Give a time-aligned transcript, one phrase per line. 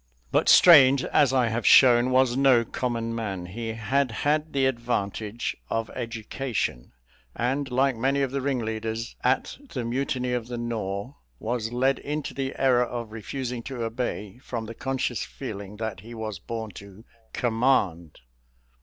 [0.31, 5.55] But Strange, as I have shown, was no common man; he had had the advantage
[5.69, 6.93] of education,
[7.35, 12.33] and, like many of the ringleaders at the mutiny of the Nore, was led into
[12.33, 17.05] the error of refusing to obey, from the conscious feeling that he was born to
[17.31, 18.21] command.